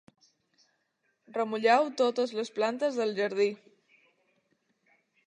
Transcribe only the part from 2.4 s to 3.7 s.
plantes del jardí.